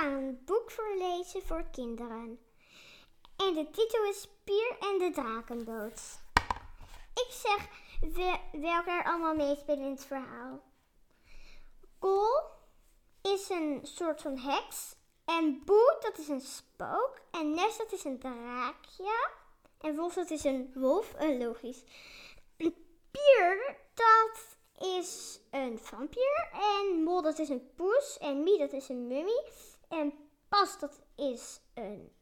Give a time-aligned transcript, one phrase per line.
[0.00, 2.38] gaan een boek voorlezen voor kinderen.
[3.36, 6.00] En de titel is Pier en de Drakenboot.
[7.14, 7.68] Ik zeg
[8.52, 10.62] welke er allemaal meespelen in het verhaal.
[11.98, 12.42] Kool
[13.22, 14.94] is een soort van heks.
[15.24, 17.20] En Boe, dat is een spook.
[17.30, 19.28] En Nes, dat is een draakje.
[19.80, 21.14] En Wolf, dat is een wolf.
[21.22, 21.82] Uh, logisch.
[23.10, 24.56] Pier, dat
[24.98, 26.48] is een vampier.
[26.52, 28.18] En Mol, dat is een poes.
[28.18, 29.42] En Mie, dat is een mummie.
[29.90, 30.12] En
[30.48, 32.12] Pas, dat is een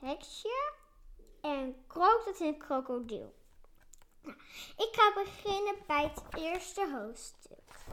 [0.00, 0.72] heksje.
[1.40, 3.34] En Krook, dat is een krokodil.
[4.22, 4.36] Nou,
[4.76, 7.86] ik ga beginnen bij het eerste hoofdstuk.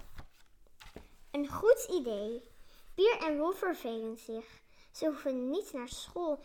[1.32, 2.52] Een goed idee.
[2.96, 4.62] Pier en Wolf vervelen zich.
[4.92, 6.40] Ze hoeven niet naar school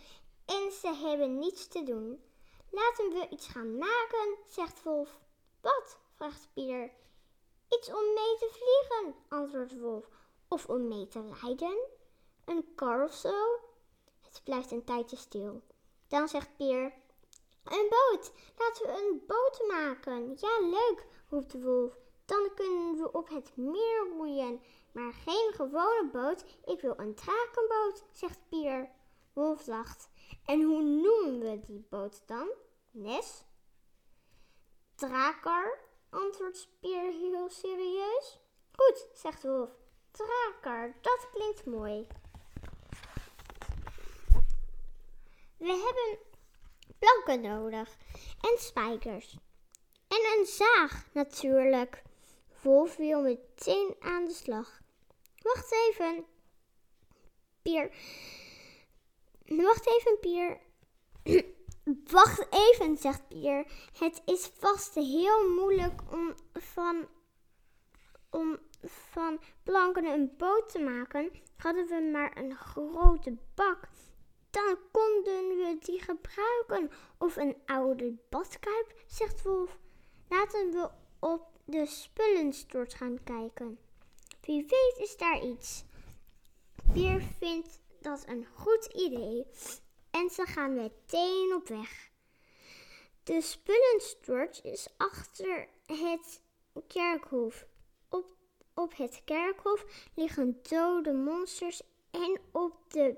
[0.47, 2.25] en ze hebben niets te doen.
[2.71, 5.21] Laten we iets gaan maken, zegt Wolf.
[5.61, 5.99] Wat?
[6.15, 6.91] vraagt Pier.
[7.69, 10.09] Iets om mee te vliegen, antwoordt Wolf.
[10.49, 12.01] Of om mee te rijden?
[12.45, 13.61] Een kar of zo?
[14.21, 15.63] Het blijft een tijdje stil.
[16.09, 16.93] Dan zegt Pier:
[17.65, 18.33] Een boot!
[18.59, 20.37] Laten we een boot maken.
[20.37, 21.99] Ja, leuk, roept de wolf.
[22.25, 24.61] Dan kunnen we op het meer roeien.
[24.93, 26.45] Maar geen gewone boot.
[26.65, 28.91] Ik wil een drakenboot, zegt Pier.
[29.33, 30.09] Wolf lacht.
[30.45, 32.51] En hoe noemen we die boot dan?
[32.91, 33.45] Nes?
[34.95, 35.79] Draker,
[36.11, 38.41] antwoordt Pier heel serieus.
[38.73, 39.71] Goed, zegt Wolf.
[40.11, 42.07] Draker, dat klinkt mooi.
[45.57, 46.19] We hebben
[46.99, 47.97] planken nodig
[48.41, 49.37] en spijkers.
[50.09, 52.03] En een zaag natuurlijk.
[52.63, 54.81] Wolf wil meteen aan de slag.
[55.43, 56.25] Wacht even.
[57.63, 57.91] Pier.
[59.47, 60.61] Wacht even, Pier.
[62.13, 63.67] Wacht even, zegt Pier.
[63.99, 67.09] Het is vast heel moeilijk om van,
[68.31, 71.31] om van planken een boot te maken.
[71.57, 73.89] Hadden we maar een grote bak
[74.53, 76.91] dan konden we die gebruiken.
[77.19, 79.79] Of een oude badkuip, zegt Wolf.
[80.29, 83.79] Laten we op de spullenstort gaan kijken.
[84.41, 85.85] Wie weet is daar iets.
[86.93, 89.47] Pier vindt dat een goed idee
[90.11, 92.11] en ze gaan meteen op weg.
[93.23, 96.41] De spullenstort is achter het
[96.87, 97.67] kerkhof.
[98.09, 98.37] Op,
[98.75, 103.17] op het kerkhof liggen dode monsters en op de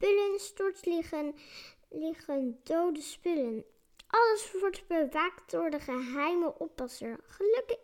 [0.00, 1.34] spullenstort liggen,
[1.88, 3.64] liggen dode spullen.
[4.06, 7.18] Alles wordt bewaakt door de geheime oppasser.
[7.26, 7.78] Gelukkig,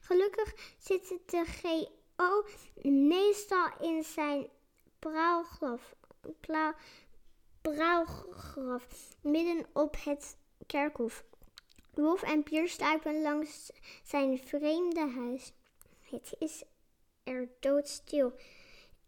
[0.00, 2.44] gelukkig zit de GO
[2.90, 4.48] meestal in zijn
[4.98, 5.94] praalgraf
[9.20, 10.36] midden op het
[10.66, 11.24] kerkhof.
[11.94, 13.70] Wolf en Pier stuipen langs
[14.04, 15.52] zijn vreemde huis.
[16.00, 16.62] Het is
[17.24, 18.32] er doodstil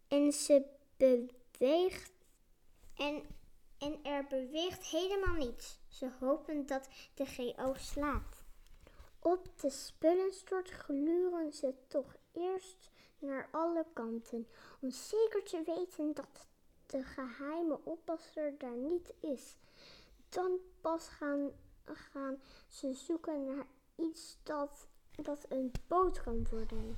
[0.07, 0.63] en ze
[0.97, 2.14] beweegt
[2.97, 3.23] en,
[3.77, 5.79] en er beweegt helemaal niets.
[5.87, 8.43] Ze hopen dat de GO slaapt.
[9.19, 12.89] Op de spullenstort gluren ze toch eerst
[13.19, 14.47] naar alle kanten,
[14.81, 16.47] om zeker te weten dat
[16.85, 19.57] de geheime oppasser daar niet is.
[20.29, 21.51] Dan pas gaan,
[21.83, 26.95] gaan ze zoeken naar iets dat, dat een boot kan worden.